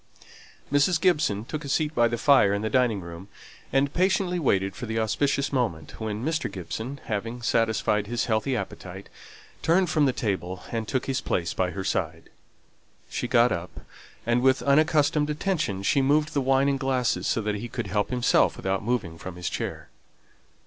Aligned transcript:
Mrs. 0.73 0.99
Gibson 0.99 1.45
took 1.45 1.63
a 1.63 1.69
seat 1.69 1.93
by 1.93 2.07
the 2.07 2.17
fire 2.17 2.55
in 2.55 2.63
the 2.63 2.71
dining 2.71 3.01
room, 3.01 3.27
and 3.71 3.93
patiently 3.93 4.39
waited 4.39 4.75
for 4.75 4.87
the 4.87 4.97
auspicious 4.97 5.53
moment 5.53 5.99
when 6.01 6.25
Mr. 6.25 6.51
Gibson, 6.51 6.99
having 7.05 7.43
satisfied 7.43 8.07
his 8.07 8.25
healthy 8.25 8.55
appetite, 8.55 9.09
turned 9.61 9.91
from 9.91 10.05
the 10.07 10.11
table, 10.11 10.63
and 10.71 10.87
took 10.87 11.05
his 11.05 11.21
place 11.21 11.53
by 11.53 11.69
her 11.69 11.83
side. 11.83 12.31
She 13.11 13.27
got 13.27 13.51
up, 13.51 13.81
and 14.25 14.41
with 14.41 14.63
unaccustomed 14.63 15.29
attention 15.29 15.83
moved 16.03 16.33
the 16.33 16.41
wine 16.41 16.67
and 16.67 16.79
glasses 16.79 17.27
so 17.27 17.39
that 17.41 17.53
he 17.53 17.69
could 17.69 17.85
help 17.85 18.09
himself 18.09 18.57
without 18.57 18.83
moving 18.83 19.19
from 19.19 19.35
his 19.35 19.51
chair. 19.51 19.89